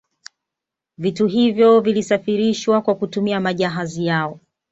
[0.97, 4.39] Vitu hivyo vilisafirishwa kwa kutumia majahazi yao